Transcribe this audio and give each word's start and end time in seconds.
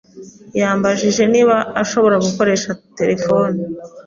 Yambajije 0.59 1.23
niba 1.33 1.55
ashobora 1.81 2.15
gukoresha 2.25 2.69
terefone. 2.97 3.59